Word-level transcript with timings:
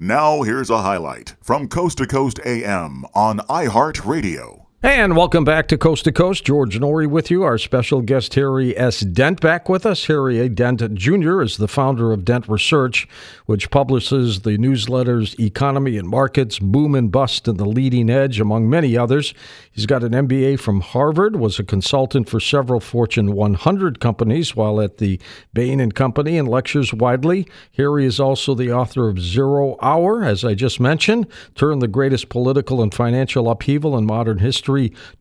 Now, 0.00 0.42
here's 0.42 0.70
a 0.70 0.82
highlight 0.82 1.34
from 1.42 1.66
Coast 1.66 1.98
to 1.98 2.06
Coast 2.06 2.38
AM 2.46 3.04
on 3.14 3.40
iHeartRadio. 3.48 4.67
And 4.80 5.16
welcome 5.16 5.42
back 5.42 5.66
to 5.68 5.76
Coast 5.76 6.04
to 6.04 6.12
Coast. 6.12 6.44
George 6.44 6.78
Noory 6.78 7.08
with 7.08 7.32
you. 7.32 7.42
Our 7.42 7.58
special 7.58 8.00
guest, 8.00 8.34
Harry 8.34 8.78
S. 8.78 9.00
Dent, 9.00 9.40
back 9.40 9.68
with 9.68 9.84
us. 9.84 10.06
Harry 10.06 10.38
A. 10.38 10.48
Dent 10.48 10.94
Jr. 10.94 11.42
is 11.42 11.56
the 11.56 11.66
founder 11.66 12.12
of 12.12 12.24
Dent 12.24 12.46
Research, 12.48 13.08
which 13.46 13.72
publishes 13.72 14.42
the 14.42 14.56
newsletters 14.56 15.36
Economy 15.40 15.98
and 15.98 16.08
Markets, 16.08 16.60
Boom 16.60 16.94
and 16.94 17.10
Bust, 17.10 17.48
and 17.48 17.58
The 17.58 17.64
Leading 17.64 18.08
Edge, 18.08 18.38
among 18.38 18.70
many 18.70 18.96
others. 18.96 19.34
He's 19.72 19.84
got 19.84 20.04
an 20.04 20.12
MBA 20.12 20.60
from 20.60 20.80
Harvard, 20.80 21.34
was 21.34 21.58
a 21.58 21.64
consultant 21.64 22.28
for 22.28 22.38
several 22.38 22.78
Fortune 22.78 23.32
100 23.32 23.98
companies 23.98 24.54
while 24.54 24.80
at 24.80 24.98
the 24.98 25.20
Bain 25.52 25.80
and 25.80 25.92
Company, 25.92 26.38
and 26.38 26.46
lectures 26.46 26.94
widely. 26.94 27.48
Harry 27.76 28.06
is 28.06 28.20
also 28.20 28.54
the 28.54 28.72
author 28.72 29.08
of 29.08 29.18
Zero 29.18 29.76
Hour, 29.82 30.22
as 30.22 30.44
I 30.44 30.54
just 30.54 30.78
mentioned, 30.78 31.26
Turn 31.56 31.80
the 31.80 31.88
Greatest 31.88 32.28
Political 32.28 32.80
and 32.80 32.94
Financial 32.94 33.50
Upheaval 33.50 33.98
in 33.98 34.06
Modern 34.06 34.38
History 34.38 34.67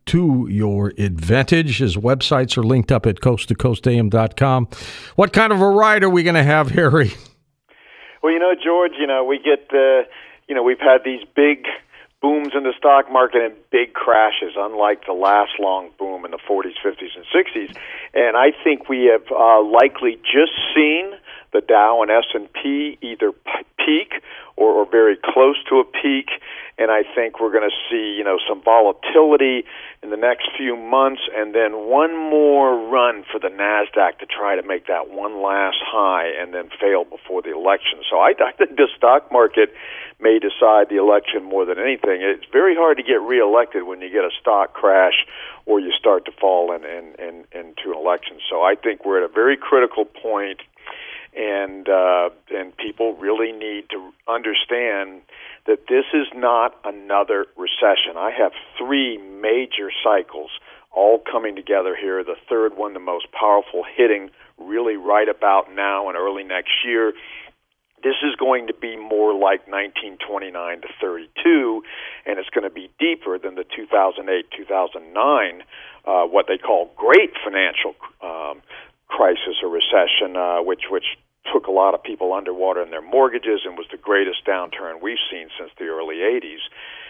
to 0.08 0.48
your 0.50 0.94
advantage. 0.98 1.78
His 1.78 1.96
websites 1.96 2.58
are 2.58 2.64
linked 2.64 2.92
up 2.92 3.06
at 3.06 3.22
coasttocoastam.com. 3.22 4.68
What 5.16 5.34
kind 5.34 5.54
of 5.54 5.62
a 5.62 5.70
ride 5.70 6.04
are 6.04 6.10
we 6.10 6.24
going 6.24 6.36
to 6.36 6.44
have, 6.44 6.72
Harry? 6.72 7.14
Well, 8.22 8.34
you 8.34 8.40
know, 8.40 8.54
George, 8.62 8.94
you 9.00 9.08
know, 9.08 9.24
we 9.24 9.38
get 9.38 9.70
the, 9.70 10.04
you 10.48 10.56
know, 10.56 10.64
we've 10.64 10.80
had 10.80 11.04
these 11.06 11.22
big 11.36 11.66
booms 12.22 12.54
in 12.56 12.64
the 12.64 12.74
stock 12.78 13.12
market 13.12 13.42
and 13.42 13.54
big 13.72 13.94
crashes, 13.94 14.54
unlike 14.58 15.06
the 15.06 15.14
last 15.14 15.52
long 15.60 15.90
boom 16.00 16.26
in 16.26 16.32
the 16.32 16.40
40s, 16.50 16.74
50s, 16.84 17.16
and 17.16 17.26
60s. 17.34 17.78
And 18.14 18.36
I 18.36 18.52
think 18.64 18.90
we 18.90 19.06
have 19.06 19.32
uh, 19.32 19.64
likely 19.64 20.16
just 20.24 20.52
seen 20.76 21.12
the 21.54 21.62
Dow 21.62 22.02
and 22.02 22.12
S&P 22.12 22.98
either 23.02 23.32
peak 23.78 24.22
or, 24.56 24.72
or 24.72 24.90
very 24.90 25.18
close 25.24 25.58
to 25.70 25.80
a 25.80 25.84
peak 25.84 26.30
and 26.78 26.92
I 26.92 27.02
think 27.16 27.40
we're 27.40 27.52
going 27.52 27.68
to 27.68 27.76
see 27.90 28.16
you 28.16 28.24
know 28.24 28.38
some 28.48 28.62
volatility 28.62 29.66
in 30.04 30.12
the 30.12 30.18
next 30.18 30.50
few 30.56 30.78
months, 30.78 31.22
and 31.36 31.54
then 31.56 31.90
one 31.90 32.16
more 32.16 32.78
run 32.88 33.26
for 33.32 33.40
the 33.40 33.50
Nasdaq 33.50 34.20
to 34.20 34.28
try 34.28 34.56
to 34.56 34.62
make 34.62 34.86
that 34.88 35.10
one 35.10 35.42
last 35.42 35.78
high, 35.82 36.30
and 36.40 36.54
then 36.54 36.70
fail 36.80 37.04
before 37.04 37.42
the 37.42 37.52
election. 37.52 38.00
So 38.10 38.20
I, 38.20 38.34
I 38.40 38.52
think 38.52 38.78
the 38.78 38.88
stock 38.96 39.32
market 39.32 39.74
may 40.20 40.38
decide 40.38 40.90
the 40.90 40.98
election 40.98 41.44
more 41.44 41.66
than 41.66 41.80
anything. 41.80 42.22
It's 42.22 42.46
very 42.52 42.76
hard 42.76 42.98
to 42.98 43.04
get 43.04 43.22
reelected 43.22 43.84
when 43.84 44.02
you 44.02 44.10
get 44.10 44.24
a 44.24 44.32
stock 44.40 44.74
crash 44.74 45.26
or 45.66 45.80
you 45.80 45.92
start 45.98 46.26
to 46.26 46.32
fall 46.32 46.74
in, 46.74 46.86
in, 46.86 47.14
in, 47.20 47.36
into 47.52 47.92
an 47.92 47.98
election. 47.98 48.38
So 48.50 48.62
I 48.62 48.76
think 48.76 49.06
we're 49.06 49.24
at 49.24 49.30
a 49.30 49.34
very 49.34 49.58
critical 49.58 50.06
point 50.06 50.62
and 51.38 51.88
uh, 51.88 52.30
and 52.50 52.76
people 52.76 53.14
really 53.16 53.52
need 53.52 53.90
to 53.92 54.12
understand 54.28 55.22
that 55.68 55.88
this 55.88 56.06
is 56.14 56.28
not 56.34 56.76
another 56.84 57.46
recession. 57.56 58.18
I 58.18 58.32
have 58.32 58.54
three 58.78 59.18
major 59.18 59.92
cycles 60.04 60.50
all 60.92 61.20
coming 61.20 61.56
together 61.56 61.96
here. 61.96 62.24
The 62.24 62.38
third 62.50 62.76
one, 62.76 62.94
the 62.94 63.00
most 63.00 63.28
powerful, 63.32 63.84
hitting 63.96 64.32
really 64.58 64.96
right 64.96 65.30
about 65.30 65.74
now 65.74 66.10
and 66.10 66.18
early 66.18 66.44
next 66.44 66.74
year. 66.84 67.14
This 68.04 68.16
is 68.24 68.36
going 68.36 68.68
to 68.68 68.74
be 68.74 68.96
more 68.96 69.34
like 69.34 69.68
1929 69.68 70.82
to 70.82 70.88
32, 71.02 71.84
and 72.26 72.40
it's 72.40 72.50
going 72.50 72.64
to 72.64 72.74
be 72.74 72.90
deeper 73.00 73.38
than 73.38 73.56
the 73.56 73.66
2008 73.76 74.46
2009, 74.56 75.64
uh, 76.06 76.26
what 76.26 76.46
they 76.48 76.58
call 76.58 76.92
great 76.96 77.34
financial 77.44 77.94
um, 78.22 78.62
crisis 79.08 79.62
or 79.62 79.70
recession, 79.70 80.38
uh, 80.38 80.62
which 80.62 80.90
which 80.90 81.18
took 81.52 81.68
a 81.68 81.72
lot 81.72 81.94
of 81.94 82.04
people 82.04 82.34
underwater 82.34 82.82
in 82.82 82.92
their 82.92 83.02
mortgages 83.02 83.62
and 83.66 83.78
was 83.78 83.88
the 83.92 83.98
greatest 83.98 84.46
downturn 84.46 85.02
we've 85.02 85.22
seen 85.32 85.48
since 85.58 85.72
the 85.78 85.86
early 85.86 86.18
80s. 86.18 86.64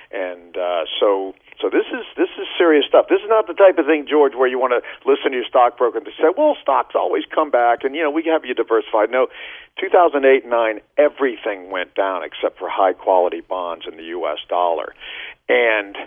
And 0.10 0.56
uh, 0.56 0.86
so, 1.00 1.36
so 1.60 1.70
this 1.70 1.84
is 1.92 2.06
this 2.16 2.30
is 2.40 2.48
serious 2.58 2.86
stuff. 2.88 3.08
This 3.10 3.20
is 3.20 3.28
not 3.28 3.48
the 3.48 3.54
type 3.54 3.78
of 3.78 3.86
thing, 3.86 4.08
George, 4.08 4.36
where 4.36 4.48
you 4.48 4.58
want 4.58 4.72
to 4.72 4.82
listen 5.10 5.32
to 5.32 5.38
your 5.38 5.46
stockbroker 5.46 5.98
and 5.98 6.08
say, 6.16 6.32
"Well, 6.38 6.56
stocks 6.62 6.96
always 6.96 7.24
come 7.28 7.52
back," 7.52 7.84
and 7.84 7.94
you 7.94 8.04
know 8.04 8.12
we 8.12 8.24
have 8.32 8.46
you 8.46 8.54
diversified. 8.54 9.12
No, 9.12 9.28
2008 9.82 10.48
9, 10.48 10.80
everything 10.98 11.72
went 11.72 11.94
down 11.94 12.24
except 12.24 12.58
for 12.58 12.70
high 12.70 12.94
quality 12.94 13.42
bonds 13.42 13.84
in 13.86 13.98
the 13.98 14.16
U.S. 14.16 14.40
dollar, 14.48 14.96
and 15.50 15.98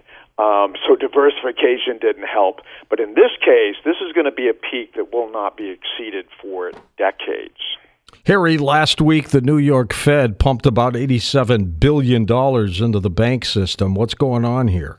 um, 0.40 0.72
so 0.88 0.96
diversification 0.96 2.00
didn't 2.00 2.26
help. 2.26 2.60
But 2.88 3.00
in 3.00 3.12
this 3.12 3.36
case, 3.44 3.76
this 3.84 3.96
is 4.00 4.12
going 4.14 4.24
to 4.24 4.32
be 4.32 4.48
a 4.48 4.54
peak 4.54 4.94
that 4.96 5.12
will 5.12 5.30
not 5.30 5.58
be 5.58 5.68
exceeded 5.68 6.24
for 6.40 6.72
decades. 6.96 7.60
Harry, 8.26 8.58
last 8.58 9.00
week 9.00 9.30
the 9.30 9.40
New 9.40 9.58
York 9.58 9.92
Fed 9.92 10.38
pumped 10.38 10.66
about 10.66 10.94
$87 10.94 11.80
billion 11.80 12.22
into 12.22 13.00
the 13.00 13.10
bank 13.10 13.44
system. 13.44 13.94
What's 13.94 14.14
going 14.14 14.44
on 14.44 14.68
here? 14.68 14.96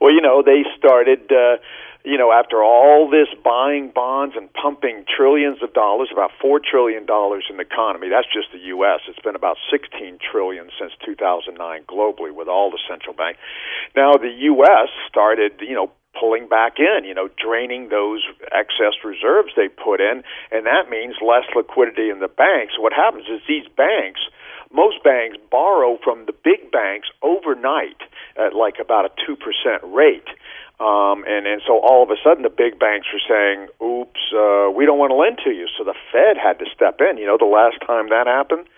Well, 0.00 0.12
you 0.12 0.20
know, 0.20 0.42
they 0.44 0.64
started, 0.76 1.30
uh, 1.30 1.56
you 2.04 2.18
know, 2.18 2.32
after 2.32 2.62
all 2.62 3.10
this 3.10 3.28
buying 3.42 3.90
bonds 3.94 4.34
and 4.36 4.52
pumping 4.52 5.04
trillions 5.04 5.62
of 5.62 5.72
dollars, 5.72 6.08
about 6.12 6.30
$4 6.42 6.58
trillion 6.62 7.02
in 7.02 7.56
the 7.56 7.62
economy. 7.62 8.08
That's 8.08 8.28
just 8.32 8.52
the 8.52 8.60
U.S. 8.76 9.00
It's 9.08 9.18
been 9.20 9.36
about 9.36 9.56
16 9.70 10.18
trillion 10.30 10.68
since 10.78 10.92
2009 11.04 11.82
globally 11.88 12.34
with 12.34 12.48
all 12.48 12.70
the 12.70 12.78
central 12.88 13.14
banks. 13.14 13.40
Now, 13.94 14.12
the 14.14 14.32
U.S. 14.54 14.88
started, 15.08 15.60
you 15.60 15.74
know, 15.74 15.90
pulling 16.18 16.48
back 16.48 16.78
in, 16.78 17.04
you 17.04 17.14
know, 17.14 17.28
draining 17.36 17.88
those 17.88 18.22
excess 18.52 18.94
reserves 19.04 19.52
they 19.56 19.68
put 19.68 20.00
in, 20.00 20.22
and 20.50 20.66
that 20.66 20.88
means 20.90 21.14
less 21.20 21.44
liquidity 21.54 22.10
in 22.10 22.20
the 22.20 22.28
banks. 22.28 22.74
What 22.78 22.92
happens 22.92 23.26
is 23.28 23.40
these 23.46 23.68
banks, 23.76 24.20
most 24.72 25.02
banks 25.04 25.36
borrow 25.50 25.98
from 26.02 26.26
the 26.26 26.32
big 26.32 26.70
banks 26.72 27.08
overnight 27.22 28.00
at 28.36 28.54
like 28.54 28.76
about 28.80 29.04
a 29.06 29.10
2% 29.24 29.36
rate. 29.94 30.28
Um, 30.78 31.24
and, 31.24 31.46
and 31.46 31.62
so 31.66 31.80
all 31.80 32.02
of 32.02 32.10
a 32.10 32.20
sudden 32.22 32.42
the 32.42 32.52
big 32.52 32.78
banks 32.78 33.06
are 33.08 33.24
saying, 33.24 33.68
oops, 33.80 34.20
uh, 34.36 34.68
we 34.68 34.84
don't 34.84 34.98
want 34.98 35.10
to 35.10 35.16
lend 35.16 35.38
to 35.44 35.50
you. 35.50 35.68
So 35.78 35.84
the 35.84 35.96
Fed 36.12 36.36
had 36.36 36.58
to 36.58 36.66
step 36.74 37.00
in. 37.00 37.16
You 37.16 37.26
know, 37.26 37.38
the 37.38 37.48
last 37.48 37.80
time 37.86 38.10
that 38.10 38.26
happened, 38.26 38.68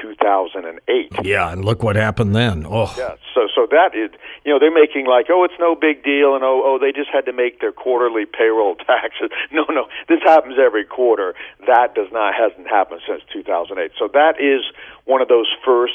2008. 0.00 1.24
Yeah, 1.24 1.50
and 1.50 1.64
look 1.64 1.82
what 1.82 1.96
happened 1.96 2.34
then. 2.34 2.66
Oh. 2.68 2.92
Yeah, 2.96 3.16
so 3.34 3.48
so 3.54 3.66
that 3.70 3.94
is, 3.94 4.10
you 4.44 4.52
know, 4.52 4.58
they're 4.58 4.74
making 4.74 5.06
like, 5.06 5.26
oh, 5.30 5.44
it's 5.44 5.58
no 5.58 5.74
big 5.74 6.04
deal, 6.04 6.34
and 6.34 6.44
oh, 6.44 6.62
oh, 6.64 6.78
they 6.80 6.92
just 6.92 7.10
had 7.12 7.26
to 7.26 7.32
make 7.32 7.60
their 7.60 7.72
quarterly 7.72 8.26
payroll 8.26 8.74
taxes. 8.86 9.30
No, 9.52 9.64
no, 9.68 9.86
this 10.08 10.20
happens 10.22 10.56
every 10.58 10.84
quarter. 10.84 11.34
That 11.66 11.94
does 11.94 12.08
not 12.12 12.34
hasn't 12.34 12.68
happened 12.68 13.00
since 13.06 13.22
2008. 13.32 13.92
So 13.98 14.08
that 14.12 14.40
is 14.40 14.62
one 15.04 15.22
of 15.22 15.28
those 15.28 15.48
first 15.64 15.94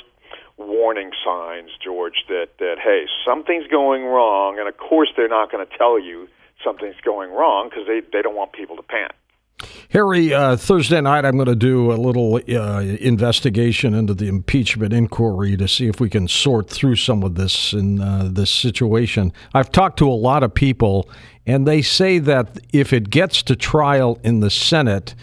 warning 0.58 1.12
signs, 1.24 1.72
George, 1.84 2.26
that 2.28 2.50
that 2.60 2.78
hey, 2.84 3.06
something's 3.26 3.68
going 3.68 4.04
wrong, 4.06 4.60
and 4.60 4.68
of 4.68 4.78
course 4.78 5.10
they're 5.16 5.30
not 5.30 5.52
going 5.52 5.66
to 5.66 5.78
tell 5.78 6.00
you 6.00 6.28
something's 6.64 7.00
going 7.04 7.32
wrong 7.32 7.70
because 7.70 7.88
they 7.88 8.02
they 8.12 8.22
don't 8.22 8.36
want 8.36 8.54
people 8.54 8.76
to 8.76 8.84
panic. 8.84 9.16
Harry, 9.92 10.32
uh, 10.32 10.56
Thursday 10.56 11.02
night, 11.02 11.26
I'm 11.26 11.36
going 11.36 11.48
to 11.48 11.56
do 11.56 11.92
a 11.92 11.98
little 11.98 12.36
uh, 12.36 12.82
investigation 12.82 13.96
into 13.96 14.14
the 14.14 14.28
impeachment 14.28 14.94
inquiry 14.94 15.58
to 15.58 15.68
see 15.68 15.88
if 15.88 16.00
we 16.00 16.12
can 16.12 16.28
sort 16.28 16.70
through 16.70 16.96
some 16.96 17.24
of 17.24 17.34
this 17.34 17.74
in 17.74 18.00
uh, 18.00 18.30
this 18.32 18.52
situation. 18.52 19.34
I've 19.56 19.72
talked 19.72 19.98
to 20.00 20.08
a 20.08 20.14
lot 20.14 20.44
of 20.44 20.54
people, 20.54 21.10
and 21.48 21.68
they 21.68 21.82
say 21.82 22.20
that 22.20 22.60
if 22.72 22.94
it 22.94 23.10
gets 23.10 23.42
to 23.44 23.56
trial 23.56 24.20
in 24.24 24.42
the 24.42 24.52
Senate, 24.52 25.16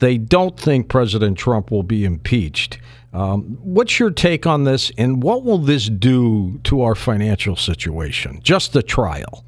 they 0.00 0.18
don't 0.18 0.60
think 0.60 0.90
President 0.90 1.38
Trump 1.38 1.70
will 1.70 1.82
be 1.82 2.04
impeached. 2.04 2.78
Um, 3.14 3.56
what's 3.62 3.98
your 3.98 4.10
take 4.10 4.46
on 4.46 4.64
this, 4.64 4.92
and 4.98 5.22
what 5.22 5.44
will 5.44 5.58
this 5.58 5.88
do 5.88 6.60
to 6.64 6.82
our 6.82 6.94
financial 6.94 7.56
situation? 7.56 8.40
Just 8.42 8.74
the 8.74 8.82
trial. 8.82 9.46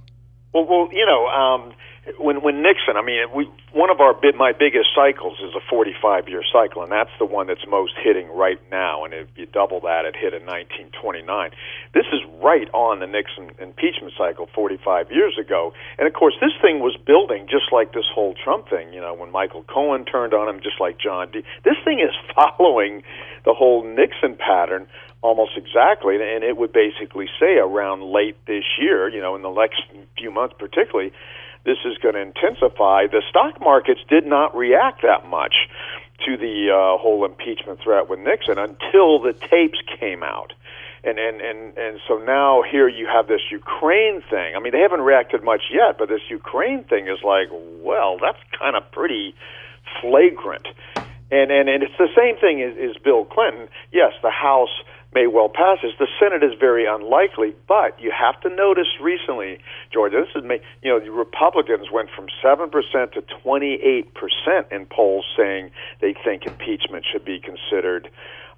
Well, 0.54 0.64
well 0.66 0.88
you 0.90 1.04
know. 1.04 1.26
Um 1.26 1.74
when 2.18 2.42
when 2.42 2.62
Nixon, 2.62 2.96
I 2.96 3.02
mean, 3.02 3.30
we 3.34 3.46
one 3.72 3.88
of 3.88 4.00
our 4.00 4.12
bit 4.12 4.34
my 4.34 4.50
biggest 4.50 4.90
cycles 4.94 5.38
is 5.38 5.54
a 5.54 5.62
45 5.70 6.28
year 6.28 6.42
cycle, 6.52 6.82
and 6.82 6.90
that's 6.90 7.14
the 7.18 7.24
one 7.24 7.46
that's 7.46 7.64
most 7.68 7.94
hitting 8.02 8.26
right 8.34 8.58
now. 8.70 9.04
And 9.04 9.14
if 9.14 9.28
you 9.36 9.46
double 9.46 9.80
that, 9.86 10.04
it 10.04 10.16
hit 10.18 10.34
in 10.34 10.42
1929. 10.42 11.22
This 11.94 12.06
is 12.10 12.20
right 12.42 12.66
on 12.74 12.98
the 12.98 13.06
Nixon 13.06 13.54
impeachment 13.62 14.14
cycle 14.18 14.48
45 14.52 15.12
years 15.12 15.38
ago, 15.38 15.72
and 15.96 16.08
of 16.08 16.14
course, 16.14 16.34
this 16.40 16.50
thing 16.60 16.80
was 16.80 16.96
building 17.06 17.46
just 17.46 17.70
like 17.70 17.92
this 17.94 18.10
whole 18.12 18.34
Trump 18.34 18.68
thing. 18.68 18.92
You 18.92 19.00
know, 19.00 19.14
when 19.14 19.30
Michael 19.30 19.62
Cohen 19.62 20.04
turned 20.04 20.34
on 20.34 20.48
him, 20.48 20.60
just 20.60 20.80
like 20.80 20.98
John 20.98 21.30
Dean. 21.30 21.44
This 21.62 21.78
thing 21.84 22.00
is 22.00 22.10
following 22.34 23.02
the 23.44 23.54
whole 23.54 23.86
Nixon 23.86 24.34
pattern 24.34 24.88
almost 25.22 25.52
exactly, 25.54 26.16
and 26.16 26.42
it 26.42 26.56
would 26.56 26.72
basically 26.72 27.30
say 27.38 27.54
around 27.54 28.02
late 28.02 28.34
this 28.46 28.64
year, 28.76 29.08
you 29.08 29.20
know, 29.20 29.36
in 29.36 29.42
the 29.42 29.54
next 29.54 29.86
few 30.18 30.32
months, 30.32 30.56
particularly 30.58 31.12
this 31.64 31.78
is 31.84 31.98
going 31.98 32.14
to 32.14 32.20
intensify. 32.20 33.06
The 33.06 33.22
stock 33.28 33.60
markets 33.60 34.00
did 34.08 34.26
not 34.26 34.56
react 34.56 35.02
that 35.02 35.28
much 35.28 35.54
to 36.26 36.36
the 36.36 36.70
uh, 36.70 36.98
whole 36.98 37.24
impeachment 37.24 37.80
threat 37.82 38.08
with 38.08 38.20
Nixon 38.20 38.58
until 38.58 39.20
the 39.20 39.32
tapes 39.32 39.78
came 39.98 40.22
out. 40.22 40.52
And, 41.04 41.18
and 41.18 41.40
and 41.40 41.76
and 41.76 41.98
so 42.06 42.18
now 42.18 42.62
here 42.62 42.86
you 42.86 43.08
have 43.12 43.26
this 43.26 43.40
Ukraine 43.50 44.22
thing. 44.30 44.54
I 44.54 44.60
mean, 44.60 44.70
they 44.72 44.78
haven't 44.78 45.00
reacted 45.00 45.42
much 45.42 45.62
yet, 45.72 45.98
but 45.98 46.08
this 46.08 46.20
Ukraine 46.30 46.84
thing 46.84 47.08
is 47.08 47.18
like, 47.24 47.48
well, 47.50 48.18
that's 48.22 48.38
kind 48.56 48.76
of 48.76 48.88
pretty 48.92 49.34
flagrant. 50.00 50.68
And 51.32 51.50
and 51.50 51.68
and 51.68 51.82
it's 51.82 51.98
the 51.98 52.12
same 52.16 52.36
thing 52.36 52.62
as, 52.62 52.78
as 52.78 53.02
Bill 53.02 53.24
Clinton. 53.24 53.66
Yes, 53.90 54.12
the 54.22 54.30
House 54.30 54.70
may 55.14 55.26
well 55.26 55.48
pass 55.48 55.78
this. 55.82 55.92
The 55.98 56.08
Senate 56.18 56.42
is 56.42 56.58
very 56.58 56.86
unlikely, 56.86 57.54
but 57.68 58.00
you 58.00 58.12
have 58.12 58.40
to 58.42 58.48
notice 58.48 58.88
recently, 59.00 59.58
George, 59.92 60.12
this 60.12 60.28
is 60.34 60.42
you 60.82 60.90
know 60.90 61.00
the 61.00 61.10
Republicans 61.10 61.90
went 61.92 62.10
from 62.14 62.26
seven 62.42 62.70
percent 62.70 63.12
to 63.12 63.22
twenty 63.42 63.74
eight 63.74 64.14
percent 64.14 64.68
in 64.70 64.86
polls 64.86 65.24
saying 65.36 65.70
they 66.00 66.14
think 66.24 66.46
impeachment 66.46 67.04
should 67.10 67.24
be 67.24 67.40
considered. 67.40 68.08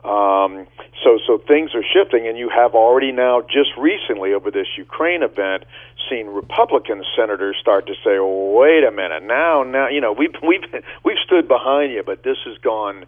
Um, 0.05 0.67
so, 1.03 1.19
so 1.27 1.39
things 1.39 1.71
are 1.75 1.83
shifting, 1.83 2.29
and 2.29 2.37
you 2.37 2.51
have 2.51 2.75
already 2.75 3.11
now, 3.11 3.41
just 3.41 3.71
recently, 3.79 4.35
over 4.35 4.51
this 4.51 4.67
Ukraine 4.77 5.23
event, 5.23 5.65
seen 6.11 6.27
Republican 6.27 7.03
senators 7.17 7.57
start 7.59 7.87
to 7.87 7.95
say, 8.05 8.19
oh, 8.21 8.53
"Wait 8.53 8.85
a 8.85 8.91
minute, 8.91 9.23
now, 9.23 9.63
now, 9.63 9.89
you 9.89 10.03
know, 10.03 10.13
we've 10.13 10.35
we've 10.47 10.65
we've 11.05 11.17
stood 11.25 11.49
behind 11.49 11.93
you, 11.93 12.03
but 12.05 12.23
this 12.23 12.37
has 12.45 12.59
gone 12.59 13.07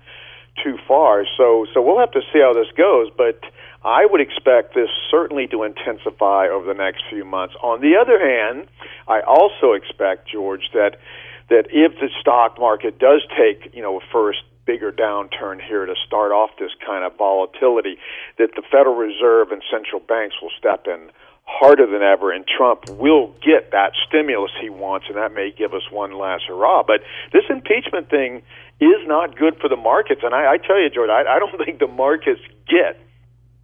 too 0.63 0.79
far." 0.87 1.25
So, 1.37 1.67
so 1.73 1.83
we'll 1.83 2.01
have 2.01 2.13
to 2.13 2.23
see 2.33 2.41
how 2.41 2.53
this 2.53 2.71
goes, 2.77 3.11
but. 3.17 3.41
I 3.85 4.05
would 4.05 4.21
expect 4.21 4.75
this 4.75 4.91
certainly 5.09 5.47
to 5.49 5.63
intensify 5.63 6.49
over 6.49 6.67
the 6.67 6.75
next 6.75 7.05
few 7.09 7.25
months. 7.25 7.55
On 7.63 7.81
the 7.81 7.95
other 7.95 8.19
hand, 8.19 8.67
I 9.07 9.21
also 9.21 9.75
expect 9.75 10.29
George 10.29 10.71
that 10.75 10.99
that 11.49 11.67
if 11.71 11.93
the 12.01 12.09
stock 12.21 12.59
market 12.59 12.99
does 12.99 13.23
take, 13.39 13.73
you 13.73 13.83
know, 13.83 13.99
a 13.99 14.01
first 14.13 14.43
bigger 14.67 14.91
downturn 14.91 15.63
here 15.63 15.87
to 15.87 15.95
start 16.05 16.33
off 16.33 16.51
this 16.59 16.73
kind 16.85 17.05
of 17.05 17.17
volatility, 17.17 17.97
that 18.39 18.51
the 18.57 18.63
Federal 18.63 18.97
Reserve 18.97 19.53
and 19.53 19.63
central 19.71 20.01
banks 20.01 20.35
will 20.43 20.51
step 20.59 20.87
in 20.87 21.11
harder 21.47 21.87
than 21.87 22.03
ever, 22.03 22.33
and 22.33 22.45
Trump 22.47 22.91
will 22.91 23.35
get 23.43 23.71
that 23.73 23.93
stimulus 24.07 24.51
he 24.61 24.69
wants, 24.69 25.07
and 25.09 25.17
that 25.17 25.33
may 25.33 25.51
give 25.51 25.73
us 25.75 25.83
one 25.91 26.13
last 26.13 26.45
hurrah. 26.49 26.83
But 26.83 27.01
this 27.33 27.45
impeachment 27.49 28.11
thing 28.11 28.43
is 28.81 29.07
not 29.07 29.37
good 29.37 29.57
for 29.61 29.69
the 29.69 29.77
markets, 29.77 30.21
and 30.23 30.35
I, 30.35 30.55
I 30.55 30.57
tell 30.59 30.81
you, 30.81 30.91
George, 30.91 31.11
I, 31.11 31.25
I 31.37 31.39
don't 31.39 31.57
think 31.65 31.79
the 31.79 31.87
markets 31.87 32.41
get 32.69 33.01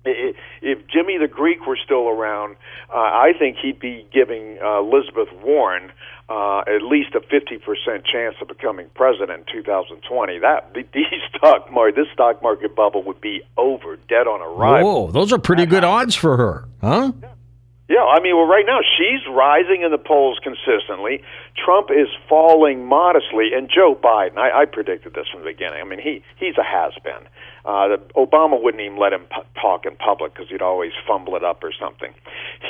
if 0.04 0.78
Jimmy 0.88 1.18
the 1.18 1.28
Greek 1.28 1.66
were 1.66 1.78
still 1.82 2.08
around, 2.08 2.56
uh, 2.90 2.96
I 2.96 3.32
think 3.38 3.58
he'd 3.62 3.78
be 3.78 4.06
giving 4.12 4.58
uh, 4.62 4.80
Elizabeth 4.80 5.28
Warren 5.42 5.92
uh, 6.28 6.60
at 6.60 6.82
least 6.82 7.14
a 7.14 7.20
50% 7.20 8.04
chance 8.04 8.34
of 8.40 8.48
becoming 8.48 8.88
president 8.94 9.46
in 9.48 9.62
2020. 9.62 10.38
That 10.40 10.72
the, 10.74 10.84
the 10.92 11.04
stock 11.36 11.70
market, 11.70 11.96
this 11.96 12.12
stock 12.12 12.42
market 12.42 12.74
bubble 12.74 13.02
would 13.04 13.20
be 13.20 13.42
over, 13.56 13.96
dead 14.08 14.26
on 14.26 14.40
arrival. 14.40 15.06
Whoa, 15.06 15.12
those 15.12 15.32
are 15.32 15.38
pretty 15.38 15.66
good 15.66 15.84
odds 15.84 16.14
for 16.14 16.36
her, 16.36 16.68
huh? 16.80 17.12
Yeah. 17.20 17.28
Yeah, 17.92 18.08
I 18.08 18.20
mean, 18.24 18.34
well, 18.36 18.48
right 18.48 18.64
now 18.64 18.80
she's 18.80 19.20
rising 19.28 19.82
in 19.82 19.90
the 19.90 19.98
polls 20.00 20.40
consistently. 20.42 21.20
Trump 21.62 21.90
is 21.90 22.08
falling 22.26 22.86
modestly, 22.86 23.52
and 23.52 23.68
Joe 23.68 23.94
Biden. 23.94 24.38
I, 24.38 24.62
I 24.62 24.64
predicted 24.64 25.12
this 25.12 25.28
from 25.30 25.44
the 25.44 25.52
beginning. 25.52 25.76
I 25.78 25.84
mean, 25.84 26.00
he 26.00 26.24
he's 26.40 26.56
a 26.56 26.64
has 26.64 26.94
been. 27.04 27.28
Uh, 27.66 28.00
Obama 28.16 28.56
wouldn't 28.56 28.80
even 28.80 28.96
let 28.98 29.12
him 29.12 29.26
p- 29.28 29.44
talk 29.60 29.84
in 29.84 29.94
public 29.96 30.32
because 30.32 30.48
he'd 30.48 30.62
always 30.62 30.92
fumble 31.06 31.36
it 31.36 31.44
up 31.44 31.62
or 31.62 31.70
something. 31.78 32.14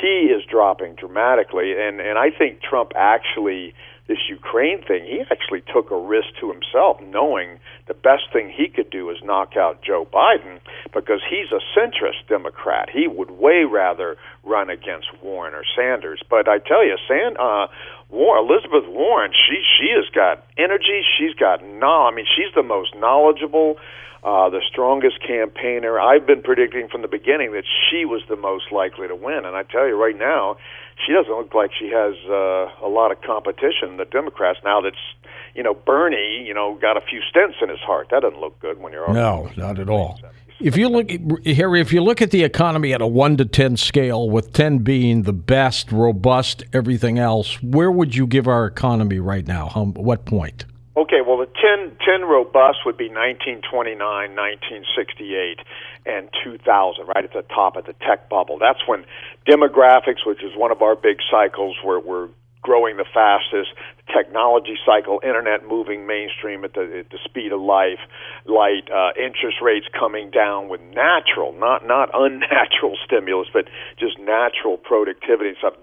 He 0.01 0.27
is 0.27 0.43
dropping 0.43 0.95
dramatically, 0.95 1.71
and 1.71 2.01
and 2.01 2.19
I 2.19 2.29
think 2.29 2.59
Trump 2.61 2.91
actually 2.93 3.73
this 4.07 4.17
Ukraine 4.29 4.83
thing, 4.83 5.05
he 5.05 5.21
actually 5.31 5.63
took 5.73 5.89
a 5.89 5.97
risk 5.97 6.27
to 6.41 6.51
himself, 6.51 6.99
knowing 7.01 7.59
the 7.87 7.93
best 7.93 8.23
thing 8.33 8.51
he 8.51 8.67
could 8.67 8.89
do 8.89 9.09
is 9.09 9.17
knock 9.23 9.55
out 9.55 9.81
Joe 9.81 10.05
Biden 10.11 10.59
because 10.93 11.21
he's 11.29 11.51
a 11.51 11.61
centrist 11.77 12.27
Democrat. 12.27 12.89
He 12.91 13.07
would 13.07 13.31
way 13.31 13.63
rather 13.63 14.17
run 14.43 14.69
against 14.69 15.07
Warren 15.21 15.53
or 15.53 15.63
Sanders. 15.75 16.21
But 16.29 16.49
I 16.49 16.59
tell 16.59 16.85
you, 16.85 16.97
Sand, 17.07 17.37
uh, 17.37 17.67
War, 18.13 18.37
Elizabeth 18.37 18.85
Warren, 18.87 19.31
she 19.33 19.57
she 19.79 19.89
has 19.97 20.05
got 20.13 20.45
energy. 20.55 21.01
She's 21.17 21.33
got 21.33 21.65
no. 21.65 22.05
I 22.05 22.11
mean, 22.13 22.25
she's 22.29 22.53
the 22.53 22.61
most 22.61 22.93
knowledgeable. 22.95 23.77
Uh, 24.23 24.49
the 24.49 24.61
strongest 24.71 25.19
campaigner. 25.19 25.99
I've 25.99 26.25
been 26.25 26.41
predicting 26.41 26.87
from 26.87 27.01
the 27.01 27.09
beginning 27.09 27.51
that 27.51 27.65
she 27.67 28.05
was 28.05 28.21
the 28.29 28.37
most 28.37 28.71
likely 28.71 29.05
to 29.09 29.15
win, 29.15 29.43
and 29.43 29.53
I 29.53 29.63
tell 29.63 29.85
you 29.85 30.01
right 30.01 30.17
now, 30.17 30.55
she 31.05 31.11
doesn't 31.11 31.33
look 31.33 31.53
like 31.53 31.71
she 31.77 31.89
has 31.89 32.15
uh, 32.29 32.71
a 32.81 32.87
lot 32.87 33.11
of 33.11 33.21
competition. 33.21 33.97
The 33.97 34.05
Democrats 34.05 34.59
now 34.63 34.79
that's 34.79 35.03
you 35.55 35.63
know 35.63 35.73
Bernie, 35.73 36.45
you 36.47 36.53
know, 36.53 36.77
got 36.79 36.95
a 36.95 37.01
few 37.01 37.19
stents 37.19 37.61
in 37.61 37.67
his 37.67 37.79
heart. 37.79 38.07
That 38.11 38.21
doesn't 38.21 38.39
look 38.39 38.57
good 38.61 38.79
when 38.79 38.93
you're 38.93 39.11
no, 39.11 39.49
not 39.57 39.77
at 39.77 39.89
all. 39.89 40.19
If 40.59 40.77
you 40.77 40.87
look, 40.87 41.09
Harry, 41.45 41.81
if 41.81 41.91
you 41.91 42.01
look 42.01 42.21
at 42.21 42.31
the 42.31 42.43
economy 42.43 42.93
at 42.93 43.01
a 43.01 43.07
one 43.07 43.37
to 43.37 43.45
ten 43.45 43.75
scale, 43.75 44.29
with 44.29 44.53
ten 44.53 44.79
being 44.79 45.23
the 45.23 45.33
best, 45.33 45.91
robust, 45.91 46.63
everything 46.71 47.19
else, 47.19 47.61
where 47.61 47.91
would 47.91 48.15
you 48.15 48.27
give 48.27 48.47
our 48.47 48.65
economy 48.65 49.19
right 49.19 49.45
now? 49.45 49.67
How, 49.67 49.85
what 49.85 50.25
point? 50.25 50.65
Okay, 50.95 51.21
well, 51.25 51.37
the 51.37 51.47
10, 51.47 51.97
10 52.05 52.21
robust 52.29 52.85
would 52.85 52.97
be 52.97 53.09
1929, 53.09 53.97
1968, 53.97 55.57
and 56.05 56.29
2000, 56.43 57.07
right 57.07 57.25
at 57.25 57.33
the 57.33 57.41
top 57.49 57.75
of 57.77 57.85
the 57.85 57.93
tech 58.05 58.29
bubble. 58.29 58.59
That's 58.59 58.77
when 58.85 59.03
demographics, 59.49 60.21
which 60.23 60.43
is 60.43 60.51
one 60.55 60.71
of 60.71 60.83
our 60.83 60.95
big 60.95 61.17
cycles, 61.31 61.77
where 61.83 61.99
we're 61.99 62.29
growing 62.61 62.97
the 62.97 63.05
fastest, 63.11 63.71
technology 64.15 64.77
cycle, 64.85 65.19
internet 65.23 65.67
moving 65.67 66.05
mainstream 66.05 66.63
at 66.63 66.73
the, 66.73 66.99
at 66.99 67.09
the 67.09 67.19
speed 67.25 67.51
of 67.51 67.59
life, 67.59 67.99
light, 68.45 68.89
uh, 68.91 69.11
interest 69.17 69.57
rates 69.61 69.87
coming 69.97 70.29
down 70.31 70.69
with 70.69 70.81
natural, 70.81 71.53
not, 71.53 71.85
not 71.85 72.09
unnatural 72.13 72.97
stimulus, 73.05 73.47
but 73.53 73.65
just 73.99 74.19
natural 74.19 74.77
productivity 74.77 75.49
and 75.49 75.57
stuff. 75.57 75.73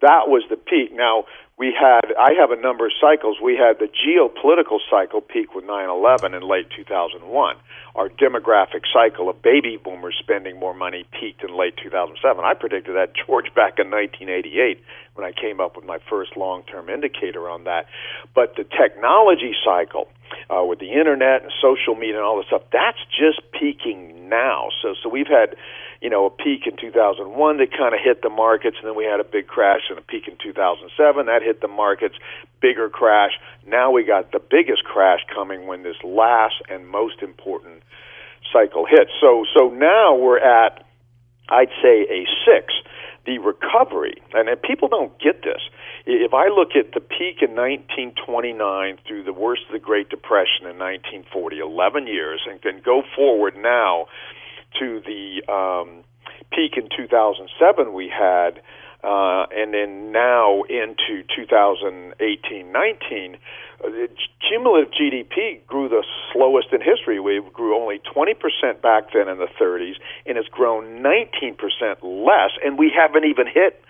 That 0.00 0.28
was 0.28 0.42
the 0.48 0.56
peak. 0.56 0.92
Now, 0.92 1.24
we 1.60 1.76
had 1.78 2.16
I 2.18 2.32
have 2.40 2.50
a 2.50 2.56
number 2.56 2.86
of 2.86 2.92
cycles. 2.98 3.36
We 3.40 3.54
had 3.54 3.78
the 3.78 3.88
geopolitical 3.92 4.78
cycle 4.88 5.20
peak 5.20 5.54
with 5.54 5.66
9/11 5.66 6.34
in 6.34 6.42
late 6.42 6.70
2001. 6.74 7.56
Our 7.94 8.08
demographic 8.08 8.88
cycle 8.90 9.28
of 9.28 9.42
baby 9.42 9.76
boomers 9.76 10.16
spending 10.18 10.58
more 10.58 10.72
money 10.72 11.04
peaked 11.12 11.44
in 11.44 11.54
late 11.54 11.76
2007. 11.76 12.42
I 12.42 12.54
predicted 12.54 12.96
that 12.96 13.12
George 13.12 13.52
back 13.54 13.78
in 13.78 13.90
1988 13.90 14.82
when 15.14 15.26
I 15.26 15.32
came 15.32 15.60
up 15.60 15.76
with 15.76 15.84
my 15.84 15.98
first 16.08 16.34
long-term 16.34 16.88
indicator 16.88 17.50
on 17.50 17.64
that. 17.64 17.86
But 18.34 18.56
the 18.56 18.64
technology 18.64 19.54
cycle 19.62 20.08
uh, 20.48 20.64
with 20.64 20.78
the 20.78 20.92
internet 20.92 21.42
and 21.42 21.52
social 21.60 21.94
media 21.94 22.16
and 22.16 22.24
all 22.24 22.38
this 22.38 22.46
stuff, 22.46 22.62
that's 22.72 23.04
just 23.12 23.42
peaking 23.52 24.30
now. 24.30 24.70
So 24.80 24.94
so 25.02 25.10
we've 25.10 25.28
had 25.28 25.56
you 26.00 26.08
know, 26.08 26.26
a 26.26 26.30
peak 26.30 26.66
in 26.66 26.76
2001 26.80 27.58
that 27.58 27.70
kind 27.76 27.94
of 27.94 28.00
hit 28.02 28.22
the 28.22 28.30
markets, 28.30 28.76
and 28.80 28.88
then 28.88 28.96
we 28.96 29.04
had 29.04 29.20
a 29.20 29.24
big 29.24 29.46
crash 29.46 29.82
and 29.90 29.98
a 29.98 30.02
peak 30.02 30.28
in 30.28 30.36
2007 30.42 31.26
that 31.26 31.42
hit 31.42 31.60
the 31.60 31.68
markets, 31.68 32.14
bigger 32.60 32.88
crash. 32.88 33.32
Now 33.66 33.90
we 33.90 34.04
got 34.04 34.32
the 34.32 34.40
biggest 34.40 34.84
crash 34.84 35.20
coming 35.32 35.66
when 35.66 35.82
this 35.82 35.96
last 36.02 36.54
and 36.70 36.88
most 36.88 37.20
important 37.20 37.82
cycle 38.50 38.86
hits. 38.88 39.10
So, 39.20 39.44
so 39.54 39.68
now 39.68 40.16
we're 40.16 40.40
at, 40.40 40.84
I'd 41.50 41.72
say, 41.82 42.08
a 42.08 42.24
six. 42.46 42.72
The 43.26 43.36
recovery, 43.36 44.14
and, 44.32 44.48
people 44.62 44.88
don't 44.88 45.12
get 45.20 45.44
this. 45.44 45.60
If 46.06 46.32
I 46.32 46.48
look 46.48 46.70
at 46.74 46.94
the 46.94 47.00
peak 47.00 47.44
in 47.44 47.52
1929 47.52 48.96
through 49.06 49.24
the 49.24 49.34
worst 49.34 49.62
of 49.68 49.72
the 49.74 49.78
Great 49.78 50.08
Depression 50.08 50.64
in 50.64 50.80
1940, 50.80 51.58
11 51.58 52.06
years, 52.06 52.40
and 52.48 52.62
can 52.62 52.80
go 52.82 53.02
forward 53.14 53.56
now 53.60 54.06
to 54.78 55.00
the 55.00 55.42
um, 55.52 56.04
peak 56.52 56.76
in 56.76 56.88
2007 56.96 57.92
we 57.92 58.08
had, 58.08 58.60
uh, 59.02 59.46
and 59.50 59.72
then 59.72 60.12
now 60.12 60.62
into 60.68 61.24
2018 61.34 62.72
19, 62.72 63.36
uh, 63.82 63.88
cumulative 64.46 64.92
GDP 64.92 65.64
grew 65.66 65.88
the 65.88 66.04
slowest 66.32 66.68
in 66.72 66.80
history. 66.80 67.18
We 67.18 67.40
grew 67.52 67.80
only 67.80 68.00
20% 68.14 68.82
back 68.82 69.12
then 69.14 69.28
in 69.28 69.38
the 69.38 69.48
30s, 69.60 69.94
and 70.26 70.36
it's 70.36 70.48
grown 70.48 71.02
19% 71.02 71.56
less, 72.02 72.50
and 72.64 72.78
we 72.78 72.92
haven't 72.94 73.24
even 73.24 73.46
hit 73.46 73.82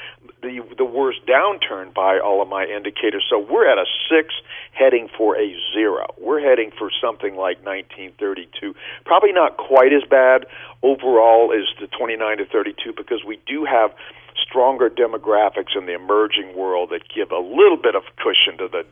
the 0.42 0.60
the 0.76 0.84
worst 0.84 1.20
downturn 1.26 1.92
by 1.94 2.18
all 2.18 2.42
of 2.42 2.48
my 2.48 2.64
indicators. 2.64 3.24
So 3.28 3.38
we're 3.38 3.70
at 3.70 3.78
a 3.78 3.86
six, 4.08 4.34
heading 4.72 5.08
for 5.16 5.36
a 5.36 5.54
zero. 5.74 6.06
We're 6.18 6.40
heading 6.40 6.70
for 6.76 6.90
something 7.00 7.36
like 7.36 7.64
1932. 7.64 8.74
Probably 9.04 9.32
not 9.32 9.56
quite 9.56 9.92
as 9.92 10.02
bad 10.08 10.46
overall 10.82 11.52
as 11.52 11.64
the 11.80 11.86
29 11.86 12.38
to 12.38 12.46
32 12.46 12.92
because 12.96 13.24
we 13.24 13.38
do 13.46 13.64
have 13.64 13.92
stronger 14.50 14.90
demographics 14.90 15.76
in 15.76 15.86
the 15.86 15.94
emerging 15.94 16.56
world 16.56 16.90
that 16.90 17.02
give 17.14 17.30
a 17.30 17.38
little 17.38 17.78
bit 17.80 17.94
of 17.94 18.02
cushion 18.18 18.58
to 18.58 18.68
the 18.68 18.84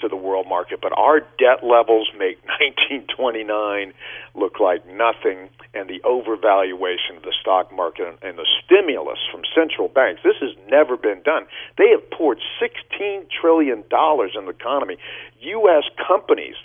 to 0.00 0.08
the 0.08 0.16
world 0.16 0.46
market. 0.48 0.80
But 0.80 0.92
our 0.96 1.20
debt 1.20 1.62
levels 1.62 2.08
make 2.16 2.40
1929 3.04 3.92
look 4.34 4.58
like 4.58 4.86
nothing, 4.86 5.50
and 5.74 5.90
the 5.90 6.00
overvaluation 6.04 7.18
of 7.18 7.22
the 7.22 7.34
stock 7.40 7.74
market 7.74 8.18
and 8.22 8.38
the 8.38 8.46
stimulus 8.64 9.18
from 9.30 9.42
central 9.54 9.88
banks. 9.88 10.22
This 10.24 10.36
has 10.40 10.56
never 10.68 10.96
been 10.96 11.22
done. 11.22 11.46
They 11.76 11.90
have 11.90 12.08
poured 12.10 12.38
16 12.58 13.26
trillion 13.28 13.84
dollars 13.90 14.32
in 14.38 14.46
the 14.46 14.52
economy. 14.52 14.96
U.S. 15.40 15.84
companies 16.06 16.56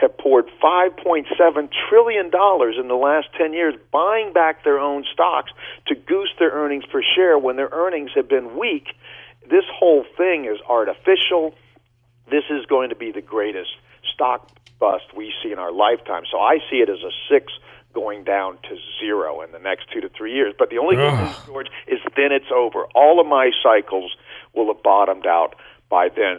have 0.00 0.16
poured 0.16 0.46
5.7 0.62 1.68
trillion 1.88 2.30
dollars 2.30 2.76
in 2.80 2.88
the 2.88 2.94
last 2.94 3.28
10 3.36 3.52
years 3.52 3.74
buying 3.92 4.32
back 4.32 4.64
their 4.64 4.78
own 4.78 5.04
stocks 5.12 5.52
to 5.86 5.94
goose 5.94 6.32
their 6.38 6.50
earnings 6.50 6.84
per 6.90 7.02
share 7.14 7.38
when 7.38 7.56
their 7.56 7.68
earnings 7.70 8.10
have 8.14 8.28
been 8.28 8.58
weak. 8.58 8.88
This 9.48 9.64
whole 9.78 10.04
thing 10.16 10.46
is 10.46 10.58
artificial 10.68 11.54
this 12.30 12.44
is 12.48 12.64
going 12.66 12.90
to 12.90 12.96
be 12.96 13.10
the 13.10 13.20
greatest 13.20 13.70
stock 14.14 14.48
bust 14.78 15.04
we 15.14 15.32
see 15.42 15.52
in 15.52 15.58
our 15.58 15.72
lifetime. 15.72 16.22
So 16.30 16.38
I 16.38 16.58
see 16.70 16.76
it 16.76 16.88
as 16.88 17.00
a 17.00 17.10
six 17.28 17.52
going 17.92 18.24
down 18.24 18.56
to 18.62 18.76
zero 19.00 19.42
in 19.42 19.50
the 19.52 19.58
next 19.58 19.90
two 19.92 20.00
to 20.00 20.08
three 20.08 20.32
years. 20.32 20.54
But 20.56 20.70
the 20.70 20.78
only 20.78 20.96
good 20.96 21.12
news, 21.12 21.36
George, 21.46 21.66
is 21.88 21.98
then 22.16 22.32
it's 22.32 22.50
over. 22.54 22.84
All 22.94 23.20
of 23.20 23.26
my 23.26 23.50
cycles 23.62 24.14
will 24.54 24.72
have 24.72 24.82
bottomed 24.82 25.26
out 25.26 25.56
by 25.88 26.08
then. 26.08 26.38